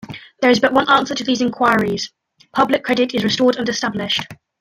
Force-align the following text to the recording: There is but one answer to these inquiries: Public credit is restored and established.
There 0.41 0.49
is 0.49 0.59
but 0.59 0.73
one 0.73 0.89
answer 0.89 1.13
to 1.13 1.23
these 1.23 1.41
inquiries: 1.43 2.11
Public 2.55 2.83
credit 2.83 3.13
is 3.13 3.23
restored 3.23 3.57
and 3.57 3.69
established. 3.69 4.23